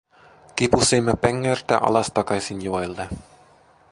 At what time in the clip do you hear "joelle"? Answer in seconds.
2.61-3.09